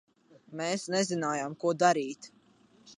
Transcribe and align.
Mēs 0.61 0.85
nezinājām, 0.95 1.57
ko 1.65 1.77
darīt. 1.85 2.33